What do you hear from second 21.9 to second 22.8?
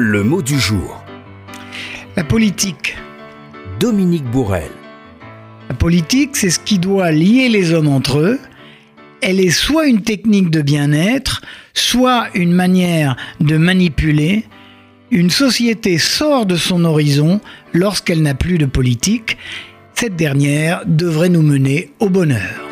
au bonheur.